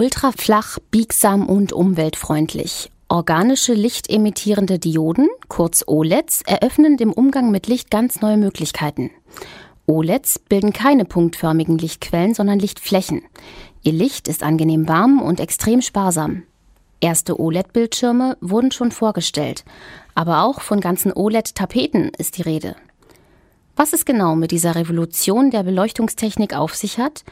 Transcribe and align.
Ultraflach, 0.00 0.78
biegsam 0.90 1.46
und 1.46 1.74
umweltfreundlich. 1.74 2.90
Organische 3.08 3.74
lichtemittierende 3.74 4.78
Dioden, 4.78 5.28
kurz 5.48 5.84
OLEDs, 5.86 6.40
eröffnen 6.46 6.96
dem 6.96 7.12
Umgang 7.12 7.50
mit 7.50 7.66
Licht 7.66 7.90
ganz 7.90 8.22
neue 8.22 8.38
Möglichkeiten. 8.38 9.10
OLEDs 9.86 10.38
bilden 10.38 10.72
keine 10.72 11.04
punktförmigen 11.04 11.76
Lichtquellen, 11.76 12.32
sondern 12.32 12.58
Lichtflächen. 12.58 13.20
Ihr 13.82 13.92
Licht 13.92 14.26
ist 14.26 14.42
angenehm 14.42 14.88
warm 14.88 15.20
und 15.20 15.38
extrem 15.38 15.82
sparsam. 15.82 16.44
Erste 17.02 17.38
OLED-Bildschirme 17.38 18.38
wurden 18.40 18.70
schon 18.70 18.92
vorgestellt, 18.92 19.66
aber 20.14 20.44
auch 20.44 20.62
von 20.62 20.80
ganzen 20.80 21.12
OLED-Tapeten 21.12 22.10
ist 22.16 22.38
die 22.38 22.42
Rede. 22.42 22.74
Was 23.76 23.92
es 23.92 24.06
genau 24.06 24.34
mit 24.34 24.50
dieser 24.50 24.76
Revolution 24.76 25.50
der 25.50 25.62
Beleuchtungstechnik 25.62 26.56
auf 26.56 26.74
sich 26.74 26.98
hat 26.98 27.22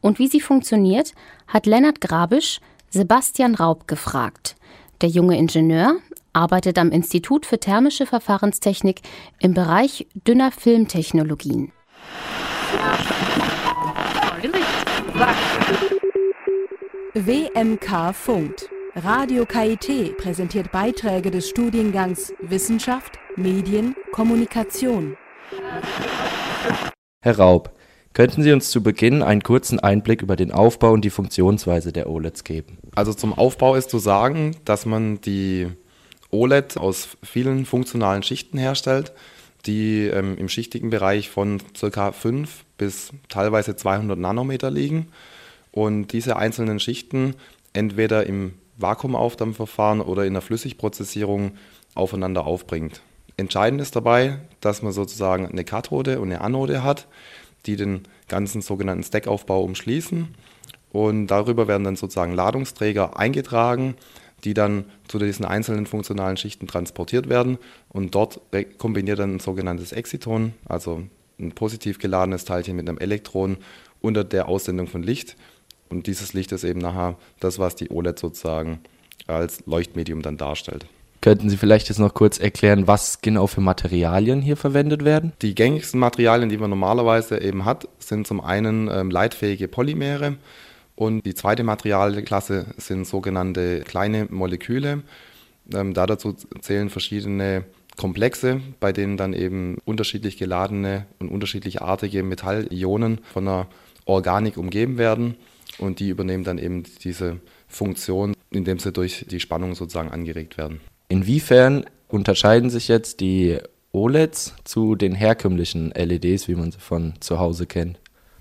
und 0.00 0.18
wie 0.18 0.28
sie 0.28 0.40
funktioniert, 0.40 1.12
hat 1.46 1.66
Lennart 1.66 2.00
Grabisch 2.00 2.60
Sebastian 2.90 3.54
Raub 3.54 3.86
gefragt. 3.86 4.56
Der 5.00 5.08
junge 5.08 5.36
Ingenieur 5.36 5.96
arbeitet 6.32 6.78
am 6.78 6.90
Institut 6.90 7.46
für 7.46 7.58
thermische 7.58 8.06
Verfahrenstechnik 8.06 9.02
im 9.40 9.54
Bereich 9.54 10.06
dünner 10.14 10.50
Filmtechnologien. 10.52 11.72
WMK 17.14 18.14
Funkt. 18.14 18.70
Radio 18.94 19.44
KIT 19.44 20.16
präsentiert 20.18 20.72
Beiträge 20.72 21.30
des 21.30 21.48
Studiengangs 21.48 22.32
Wissenschaft, 22.40 23.18
Medien, 23.36 23.94
Kommunikation. 24.12 25.16
Herr 27.22 27.38
Raub, 27.38 27.77
könnten 28.18 28.42
Sie 28.42 28.52
uns 28.52 28.70
zu 28.70 28.82
Beginn 28.82 29.22
einen 29.22 29.42
kurzen 29.42 29.80
Einblick 29.80 30.20
über 30.20 30.36
den 30.36 30.52
Aufbau 30.52 30.92
und 30.92 31.04
die 31.04 31.10
Funktionsweise 31.10 31.92
der 31.92 32.10
OLEDs 32.10 32.44
geben? 32.44 32.76
Also 32.94 33.14
zum 33.14 33.32
Aufbau 33.32 33.76
ist 33.76 33.88
zu 33.88 33.98
sagen, 33.98 34.56
dass 34.66 34.84
man 34.84 35.20
die 35.22 35.68
OLED 36.30 36.76
aus 36.76 37.08
vielen 37.22 37.64
funktionalen 37.64 38.22
Schichten 38.22 38.58
herstellt 38.58 39.14
die 39.66 40.06
ähm, 40.06 40.36
im 40.38 40.48
schichtigen 40.48 40.90
Bereich 40.90 41.28
von 41.30 41.60
ca. 41.78 42.12
5 42.12 42.64
bis 42.76 43.12
teilweise 43.28 43.76
200 43.76 44.18
Nanometer 44.18 44.70
liegen. 44.70 45.08
Und 45.72 46.12
diese 46.12 46.36
einzelnen 46.36 46.80
Schichten 46.80 47.34
entweder 47.72 48.26
im 48.26 48.54
Vakuumaufdampfverfahren 48.78 50.00
oder 50.00 50.24
in 50.24 50.32
der 50.32 50.42
Flüssigprozessierung 50.42 51.52
aufeinander 51.94 52.46
aufbringt. 52.46 53.00
Entscheidend 53.36 53.80
ist 53.80 53.94
dabei, 53.94 54.38
dass 54.60 54.82
man 54.82 54.92
sozusagen 54.92 55.46
eine 55.46 55.64
Kathode 55.64 56.20
und 56.20 56.28
eine 56.28 56.40
Anode 56.40 56.82
hat, 56.82 57.06
die 57.66 57.76
den 57.76 58.02
ganzen 58.28 58.62
sogenannten 58.62 59.02
Stackaufbau 59.02 59.62
umschließen. 59.62 60.28
Und 60.90 61.26
darüber 61.26 61.68
werden 61.68 61.84
dann 61.84 61.96
sozusagen 61.96 62.32
Ladungsträger 62.32 63.18
eingetragen, 63.18 63.94
die 64.44 64.54
dann 64.54 64.84
zu 65.08 65.18
diesen 65.18 65.44
einzelnen 65.44 65.86
funktionalen 65.86 66.36
Schichten 66.36 66.66
transportiert 66.66 67.28
werden 67.28 67.58
und 67.88 68.14
dort 68.14 68.40
kombiniert 68.78 69.18
dann 69.18 69.36
ein 69.36 69.40
sogenanntes 69.40 69.92
Exciton, 69.92 70.54
also 70.66 71.02
ein 71.40 71.52
positiv 71.52 71.98
geladenes 71.98 72.44
Teilchen 72.44 72.76
mit 72.76 72.88
einem 72.88 72.98
Elektron 72.98 73.58
unter 74.00 74.24
der 74.24 74.48
Aussendung 74.48 74.86
von 74.86 75.02
Licht. 75.02 75.36
Und 75.88 76.06
dieses 76.06 76.34
Licht 76.34 76.52
ist 76.52 76.64
eben 76.64 76.80
nachher 76.80 77.16
das, 77.40 77.58
was 77.58 77.74
die 77.74 77.90
OLED 77.90 78.18
sozusagen 78.18 78.80
als 79.26 79.64
Leuchtmedium 79.66 80.22
dann 80.22 80.36
darstellt. 80.36 80.86
Könnten 81.20 81.50
Sie 81.50 81.56
vielleicht 81.56 81.88
jetzt 81.88 81.98
noch 81.98 82.14
kurz 82.14 82.38
erklären, 82.38 82.86
was 82.86 83.20
genau 83.20 83.48
für 83.48 83.60
Materialien 83.60 84.40
hier 84.40 84.56
verwendet 84.56 85.04
werden? 85.04 85.32
Die 85.42 85.54
gängigsten 85.54 85.98
Materialien, 85.98 86.48
die 86.48 86.58
man 86.58 86.70
normalerweise 86.70 87.40
eben 87.40 87.64
hat, 87.64 87.88
sind 87.98 88.26
zum 88.26 88.40
einen 88.40 88.88
ähm, 88.88 89.10
leitfähige 89.10 89.66
Polymere. 89.66 90.36
Und 90.94 91.26
die 91.26 91.34
zweite 91.34 91.64
Materialklasse 91.64 92.66
sind 92.76 93.06
sogenannte 93.06 93.80
kleine 93.80 94.26
Moleküle. 94.30 95.02
Ähm, 95.74 95.92
da 95.92 96.06
dazu 96.06 96.34
zählen 96.60 96.88
verschiedene 96.88 97.64
Komplexe, 97.96 98.60
bei 98.78 98.92
denen 98.92 99.16
dann 99.16 99.32
eben 99.32 99.78
unterschiedlich 99.84 100.36
geladene 100.36 101.06
und 101.18 101.30
unterschiedlich 101.30 101.82
artige 101.82 102.22
Metallionen 102.22 103.20
von 103.32 103.44
der 103.44 103.66
Organik 104.04 104.56
umgeben 104.56 104.98
werden. 104.98 105.34
Und 105.78 105.98
die 105.98 106.10
übernehmen 106.10 106.44
dann 106.44 106.58
eben 106.58 106.84
diese 107.02 107.40
Funktion, 107.66 108.34
indem 108.50 108.78
sie 108.78 108.92
durch 108.92 109.26
die 109.28 109.40
Spannung 109.40 109.74
sozusagen 109.74 110.10
angeregt 110.10 110.58
werden. 110.58 110.80
Inwiefern 111.08 111.86
unterscheiden 112.08 112.68
sich 112.68 112.88
jetzt 112.88 113.20
die 113.20 113.58
OLEDs 113.92 114.54
zu 114.64 114.94
den 114.94 115.14
herkömmlichen 115.14 115.90
LEDs, 115.92 116.48
wie 116.48 116.54
man 116.54 116.70
sie 116.70 116.78
von 116.78 117.14
zu 117.20 117.38
Hause 117.38 117.66
kennt? 117.66 117.98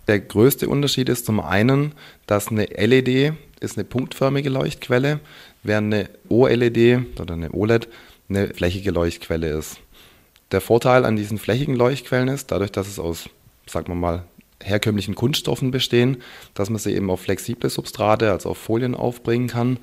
Der 0.08 0.20
größte 0.20 0.68
Unterschied 0.68 1.10
ist 1.10 1.26
zum 1.26 1.40
einen, 1.40 1.94
dass 2.28 2.50
eine 2.50 2.66
LED 2.66 3.34
ist 3.60 3.78
eine 3.78 3.86
punktförmige 3.86 4.50
Leuchtquelle, 4.50 5.20
während 5.64 5.94
eine 5.94 6.10
OLED 6.30 7.20
oder 7.20 7.34
eine 7.34 7.52
OLED 7.52 7.88
eine 8.30 8.48
flächige 8.54 8.92
Leuchtquelle 8.92 9.50
ist. 9.50 9.78
Der 10.52 10.62
Vorteil 10.62 11.06
an 11.06 11.16
diesen 11.16 11.38
flächigen 11.38 11.76
Leuchtquellen 11.76 12.28
ist, 12.28 12.52
dadurch, 12.52 12.72
dass 12.72 12.88
es 12.88 13.00
aus, 13.00 13.30
sagen 13.66 13.88
wir 13.88 13.96
mal, 13.96 14.24
herkömmlichen 14.62 15.16
Kunststoffen 15.16 15.72
bestehen, 15.72 16.18
dass 16.54 16.70
man 16.70 16.80
sie 16.80 16.94
eben 16.94 17.10
auf 17.10 17.22
flexible 17.22 17.70
Substrate, 17.70 18.32
also 18.32 18.50
auf 18.50 18.58
Folien 18.58 18.96
aufbringen 18.96 19.48
kann 19.48 19.80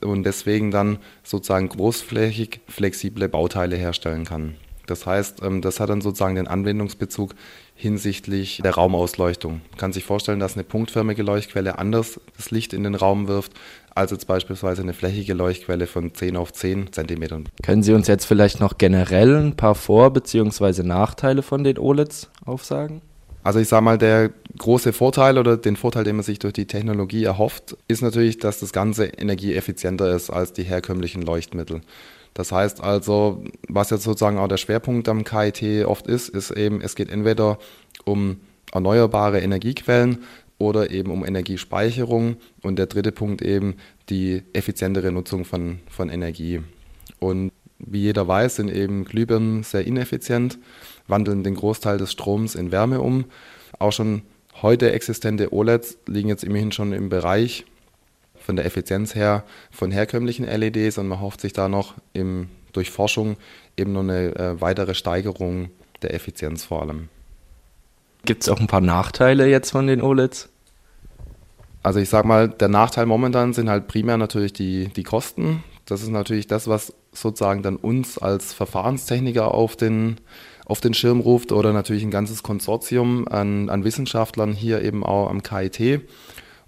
und 0.00 0.24
deswegen 0.24 0.70
dann 0.70 0.98
sozusagen 1.22 1.68
großflächig 1.68 2.60
flexible 2.68 3.28
Bauteile 3.28 3.76
herstellen 3.76 4.24
kann. 4.24 4.56
Das 4.86 5.06
heißt, 5.06 5.42
ähm, 5.42 5.62
das 5.62 5.78
hat 5.78 5.88
dann 5.88 6.00
sozusagen 6.00 6.34
den 6.34 6.48
Anwendungsbezug 6.48 7.34
hinsichtlich 7.74 8.60
der 8.62 8.74
Raumausleuchtung. 8.74 9.60
Man 9.70 9.78
kann 9.78 9.92
sich 9.92 10.04
vorstellen, 10.04 10.40
dass 10.40 10.54
eine 10.54 10.64
punktförmige 10.64 11.22
Leuchtquelle 11.22 11.78
anders 11.78 12.20
das 12.36 12.50
Licht 12.50 12.72
in 12.72 12.82
den 12.82 12.96
Raum 12.96 13.28
wirft, 13.28 13.52
als 13.94 14.10
jetzt 14.10 14.26
beispielsweise 14.26 14.82
eine 14.82 14.92
flächige 14.92 15.34
Leuchtquelle 15.34 15.86
von 15.86 16.12
10 16.12 16.36
auf 16.36 16.52
10 16.52 16.92
Zentimetern. 16.92 17.48
Können 17.62 17.82
Sie 17.82 17.92
uns 17.92 18.08
jetzt 18.08 18.24
vielleicht 18.24 18.60
noch 18.60 18.78
generell 18.78 19.36
ein 19.36 19.56
paar 19.56 19.74
Vor- 19.74 20.12
bzw. 20.12 20.82
Nachteile 20.82 21.42
von 21.42 21.64
den 21.64 21.78
OLEDs 21.78 22.28
aufsagen? 22.44 23.00
Also 23.42 23.58
ich 23.58 23.68
sage 23.68 23.84
mal, 23.84 23.96
der 23.96 24.30
große 24.58 24.92
Vorteil 24.92 25.38
oder 25.38 25.56
den 25.56 25.76
Vorteil, 25.76 26.04
den 26.04 26.16
man 26.16 26.24
sich 26.24 26.38
durch 26.38 26.52
die 26.52 26.66
Technologie 26.66 27.24
erhofft, 27.24 27.76
ist 27.88 28.02
natürlich, 28.02 28.38
dass 28.38 28.60
das 28.60 28.72
Ganze 28.72 29.06
energieeffizienter 29.06 30.14
ist 30.14 30.30
als 30.30 30.52
die 30.52 30.64
herkömmlichen 30.64 31.22
Leuchtmittel. 31.22 31.80
Das 32.34 32.52
heißt 32.52 32.82
also, 32.82 33.42
was 33.68 33.90
jetzt 33.90 34.04
sozusagen 34.04 34.38
auch 34.38 34.48
der 34.48 34.58
Schwerpunkt 34.58 35.08
am 35.08 35.24
KIT 35.24 35.86
oft 35.86 36.06
ist, 36.06 36.28
ist 36.28 36.50
eben, 36.50 36.80
es 36.80 36.94
geht 36.94 37.10
entweder 37.10 37.58
um 38.04 38.40
erneuerbare 38.72 39.40
Energiequellen 39.40 40.18
oder 40.58 40.90
eben 40.90 41.10
um 41.10 41.24
Energiespeicherung 41.24 42.36
und 42.62 42.78
der 42.78 42.86
dritte 42.86 43.12
Punkt 43.12 43.42
eben 43.42 43.76
die 44.10 44.42
effizientere 44.52 45.10
Nutzung 45.10 45.44
von, 45.44 45.80
von 45.88 46.10
Energie. 46.10 46.60
Und 47.18 47.50
wie 47.78 48.02
jeder 48.02 48.28
weiß, 48.28 48.56
sind 48.56 48.70
eben 48.70 49.04
Glühbirnen 49.04 49.62
sehr 49.62 49.86
ineffizient, 49.86 50.58
wandeln 51.10 51.44
den 51.44 51.54
Großteil 51.54 51.98
des 51.98 52.12
Stroms 52.12 52.54
in 52.54 52.72
Wärme 52.72 53.00
um. 53.00 53.26
Auch 53.78 53.92
schon 53.92 54.22
heute 54.62 54.92
existente 54.92 55.52
OLEDs 55.52 55.98
liegen 56.06 56.28
jetzt 56.28 56.44
immerhin 56.44 56.72
schon 56.72 56.92
im 56.92 57.08
Bereich 57.08 57.64
von 58.38 58.56
der 58.56 58.64
Effizienz 58.64 59.14
her 59.14 59.44
von 59.70 59.90
herkömmlichen 59.90 60.46
LEDs 60.46 60.98
und 60.98 61.08
man 61.08 61.20
hofft 61.20 61.40
sich 61.40 61.52
da 61.52 61.68
noch 61.68 61.94
im, 62.12 62.48
durch 62.72 62.90
Forschung 62.90 63.36
eben 63.76 63.92
noch 63.92 64.00
eine 64.00 64.34
äh, 64.36 64.60
weitere 64.60 64.94
Steigerung 64.94 65.70
der 66.02 66.14
Effizienz 66.14 66.64
vor 66.64 66.82
allem. 66.82 67.08
Gibt 68.24 68.42
es 68.42 68.48
auch 68.48 68.60
ein 68.60 68.66
paar 68.66 68.80
Nachteile 68.80 69.46
jetzt 69.46 69.70
von 69.70 69.86
den 69.86 70.02
OLEDs? 70.02 70.48
Also 71.82 72.00
ich 72.00 72.08
sag 72.10 72.24
mal, 72.26 72.48
der 72.48 72.68
Nachteil 72.68 73.06
momentan 73.06 73.52
sind 73.52 73.70
halt 73.70 73.88
primär 73.88 74.18
natürlich 74.18 74.52
die, 74.52 74.88
die 74.88 75.02
Kosten. 75.02 75.64
Das 75.86 76.02
ist 76.02 76.10
natürlich 76.10 76.46
das, 76.46 76.68
was 76.68 76.92
sozusagen 77.12 77.62
dann 77.62 77.76
uns 77.76 78.18
als 78.18 78.52
Verfahrenstechniker 78.52 79.52
auf 79.52 79.76
den, 79.76 80.18
auf 80.70 80.80
den 80.80 80.94
Schirm 80.94 81.20
ruft 81.20 81.52
oder 81.52 81.72
natürlich 81.72 82.04
ein 82.04 82.10
ganzes 82.10 82.42
Konsortium 82.42 83.26
an, 83.28 83.68
an 83.68 83.84
Wissenschaftlern 83.84 84.52
hier 84.52 84.82
eben 84.82 85.04
auch 85.04 85.28
am 85.28 85.42
KIT. 85.42 86.02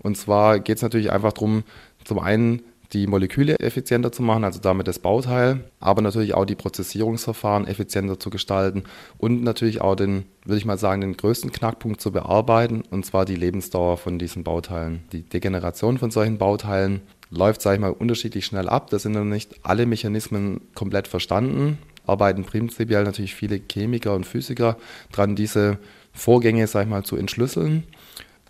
Und 0.01 0.17
zwar 0.17 0.59
geht 0.59 0.77
es 0.77 0.83
natürlich 0.83 1.13
einfach 1.13 1.33
darum, 1.33 1.63
zum 2.05 2.19
einen 2.19 2.63
die 2.93 3.07
Moleküle 3.07 3.59
effizienter 3.59 4.13
zu 4.13 4.23
machen, 4.23 4.45
also 4.45 4.61
damit 4.61 4.87
das 4.87 4.99
Bauteil, 4.99 5.61
aber 5.81 6.03
natürlich 6.03 6.35
auch 6.35 6.45
die 6.45 6.57
Prozessierungsverfahren 6.57 7.67
effizienter 7.67 8.21
zu 8.21 8.29
gestalten 8.29 8.85
und 9.17 9.43
natürlich 9.43 9.81
auch 9.81 9.95
den, 9.95 10.25
würde 10.45 10.59
ich 10.59 10.67
mal 10.67 10.77
sagen, 10.77 11.01
den 11.01 11.17
größten 11.17 11.53
Knackpunkt 11.53 12.01
zu 12.01 12.13
bearbeiten, 12.13 12.83
und 12.91 13.07
zwar 13.07 13.25
die 13.25 13.37
Lebensdauer 13.37 13.97
von 13.97 14.19
diesen 14.19 14.45
Bauteilen. 14.45 15.05
Die 15.13 15.23
Degeneration 15.23 15.97
von 15.97 16.11
solchen 16.11 16.37
Bauteilen 16.39 17.01
läuft, 17.31 17.63
sage 17.63 17.77
ich 17.77 17.81
mal, 17.81 17.93
unterschiedlich 17.93 18.45
schnell 18.45 18.69
ab. 18.69 18.91
Da 18.91 18.99
sind 18.99 19.13
noch 19.13 19.25
nicht 19.25 19.55
alle 19.63 19.87
Mechanismen 19.87 20.61
komplett 20.75 21.09
verstanden. 21.09 21.79
Arbeiten 22.07 22.45
prinzipiell 22.45 23.05
natürlich 23.05 23.35
viele 23.35 23.61
Chemiker 23.71 24.15
und 24.15 24.27
Physiker 24.27 24.77
dran, 25.13 25.37
diese 25.37 25.79
Vorgänge, 26.13 26.67
sage 26.67 26.85
ich 26.85 26.91
mal, 26.91 27.05
zu 27.05 27.17
entschlüsseln. 27.17 27.85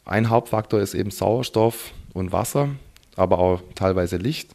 Ein 0.05 0.31
Hauptfaktor 0.31 0.81
ist 0.81 0.95
eben 0.95 1.11
Sauerstoff 1.11 1.93
und 2.13 2.33
Wasser, 2.33 2.71
aber 3.17 3.39
auch 3.39 3.63
teilweise 3.75 4.17
Licht. 4.17 4.51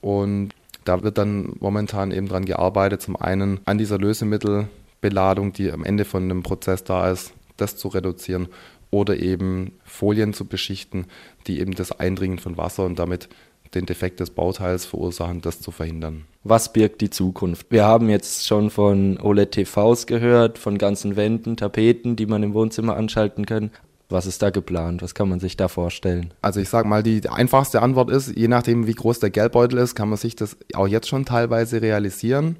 Und 0.00 0.50
da 0.84 1.02
wird 1.02 1.18
dann 1.18 1.54
momentan 1.60 2.12
eben 2.12 2.28
dran 2.28 2.44
gearbeitet, 2.44 3.02
zum 3.02 3.16
einen 3.16 3.60
an 3.64 3.78
dieser 3.78 3.98
Lösemittelbeladung, 3.98 5.52
die 5.52 5.70
am 5.70 5.84
Ende 5.84 6.04
von 6.04 6.22
einem 6.22 6.42
Prozess 6.42 6.84
da 6.84 7.10
ist, 7.10 7.32
das 7.56 7.76
zu 7.76 7.88
reduzieren 7.88 8.48
oder 8.90 9.18
eben 9.18 9.72
Folien 9.84 10.32
zu 10.32 10.46
beschichten, 10.46 11.06
die 11.46 11.60
eben 11.60 11.74
das 11.74 11.92
Eindringen 11.92 12.38
von 12.38 12.56
Wasser 12.56 12.84
und 12.84 12.98
damit 12.98 13.28
den 13.74 13.86
Defekt 13.86 14.20
des 14.20 14.30
Bauteils 14.30 14.86
verursachen, 14.86 15.40
das 15.40 15.60
zu 15.60 15.70
verhindern. 15.70 16.24
Was 16.44 16.72
birgt 16.72 17.00
die 17.00 17.10
Zukunft? 17.10 17.66
Wir 17.70 17.84
haben 17.84 18.08
jetzt 18.08 18.46
schon 18.46 18.70
von 18.70 19.18
OLED-TVs 19.20 20.06
gehört, 20.06 20.58
von 20.58 20.78
ganzen 20.78 21.16
Wänden, 21.16 21.56
Tapeten, 21.56 22.16
die 22.16 22.26
man 22.26 22.42
im 22.42 22.54
Wohnzimmer 22.54 22.96
anschalten 22.96 23.44
kann. 23.46 23.70
Was 24.10 24.24
ist 24.24 24.40
da 24.40 24.48
geplant? 24.48 25.02
Was 25.02 25.14
kann 25.14 25.28
man 25.28 25.38
sich 25.38 25.58
da 25.58 25.68
vorstellen? 25.68 26.32
Also 26.40 26.60
ich 26.60 26.70
sage 26.70 26.88
mal, 26.88 27.02
die 27.02 27.28
einfachste 27.28 27.82
Antwort 27.82 28.10
ist, 28.10 28.34
je 28.34 28.48
nachdem 28.48 28.86
wie 28.86 28.94
groß 28.94 29.20
der 29.20 29.28
Geldbeutel 29.28 29.78
ist, 29.78 29.94
kann 29.94 30.08
man 30.08 30.16
sich 30.16 30.34
das 30.34 30.56
auch 30.74 30.88
jetzt 30.88 31.08
schon 31.08 31.26
teilweise 31.26 31.82
realisieren. 31.82 32.56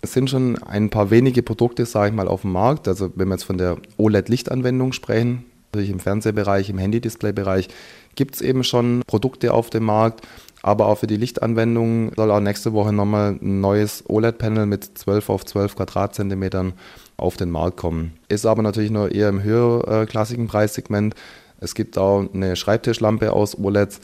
Es 0.00 0.12
sind 0.12 0.30
schon 0.30 0.60
ein 0.62 0.90
paar 0.90 1.10
wenige 1.10 1.42
Produkte, 1.42 1.86
sage 1.86 2.10
ich 2.10 2.14
mal, 2.14 2.26
auf 2.26 2.42
dem 2.42 2.52
Markt. 2.52 2.88
Also 2.88 3.10
wenn 3.14 3.28
wir 3.28 3.34
jetzt 3.34 3.44
von 3.44 3.58
der 3.58 3.76
OLED-Lichtanwendung 3.96 4.92
sprechen, 4.92 5.44
natürlich 5.72 5.90
im 5.90 6.00
Fernsehbereich, 6.00 6.70
im 6.70 6.78
Handy-Display-Bereich, 6.78 7.68
gibt 8.16 8.34
es 8.34 8.40
eben 8.40 8.64
schon 8.64 9.02
Produkte 9.06 9.54
auf 9.54 9.70
dem 9.70 9.84
Markt. 9.84 10.26
Aber 10.68 10.84
auch 10.84 10.98
für 10.98 11.06
die 11.06 11.16
Lichtanwendung 11.16 12.12
soll 12.14 12.30
auch 12.30 12.40
nächste 12.40 12.74
Woche 12.74 12.92
nochmal 12.92 13.38
ein 13.40 13.62
neues 13.62 14.04
OLED-Panel 14.06 14.66
mit 14.66 14.98
12 14.98 15.30
auf 15.30 15.46
12 15.46 15.76
Quadratzentimetern 15.76 16.74
auf 17.16 17.38
den 17.38 17.50
Markt 17.50 17.78
kommen. 17.78 18.18
Ist 18.28 18.44
aber 18.44 18.60
natürlich 18.60 18.90
nur 18.90 19.10
eher 19.10 19.30
im 19.30 19.42
höherklassigen 19.42 20.46
Preissegment. 20.46 21.14
Es 21.58 21.74
gibt 21.74 21.96
auch 21.96 22.26
eine 22.34 22.54
Schreibtischlampe 22.54 23.32
aus 23.32 23.58
OLEDs. 23.58 24.00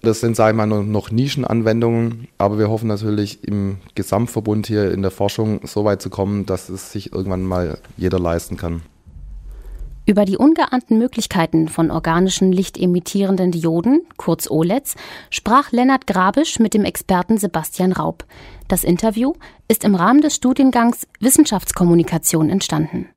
Das 0.00 0.20
sind, 0.20 0.36
sage 0.36 0.52
ich 0.52 0.56
mal, 0.56 0.66
noch 0.66 1.10
Nischenanwendungen, 1.10 2.28
aber 2.38 2.60
wir 2.60 2.70
hoffen 2.70 2.86
natürlich 2.86 3.42
im 3.42 3.78
Gesamtverbund 3.96 4.68
hier 4.68 4.92
in 4.92 5.02
der 5.02 5.10
Forschung 5.10 5.62
so 5.64 5.84
weit 5.84 6.00
zu 6.00 6.10
kommen, 6.10 6.46
dass 6.46 6.68
es 6.68 6.92
sich 6.92 7.12
irgendwann 7.12 7.42
mal 7.42 7.76
jeder 7.96 8.20
leisten 8.20 8.56
kann. 8.56 8.82
Über 10.08 10.24
die 10.24 10.38
ungeahnten 10.38 10.96
Möglichkeiten 10.96 11.68
von 11.68 11.90
organischen 11.90 12.50
lichtemittierenden 12.50 13.52
Dioden, 13.52 14.06
kurz 14.16 14.50
OLEDs, 14.50 14.96
sprach 15.28 15.70
Lennart 15.70 16.06
Grabisch 16.06 16.58
mit 16.58 16.72
dem 16.72 16.86
Experten 16.86 17.36
Sebastian 17.36 17.92
Raub. 17.92 18.24
Das 18.68 18.84
Interview 18.84 19.34
ist 19.68 19.84
im 19.84 19.94
Rahmen 19.94 20.22
des 20.22 20.34
Studiengangs 20.34 21.06
Wissenschaftskommunikation 21.20 22.48
entstanden. 22.48 23.06